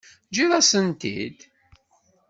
Teǧǧiḍ-as-tent-id. 0.23 1.37